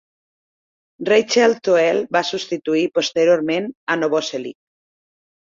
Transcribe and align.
Rachel 1.09 1.53
Thoele 1.67 2.01
va 2.17 2.23
substituir 2.31 2.83
posteriorment 2.97 3.69
a 3.97 4.01
Novoselic. 4.01 4.59